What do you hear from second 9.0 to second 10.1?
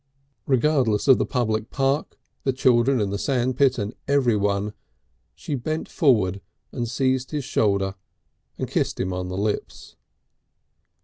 on the lips.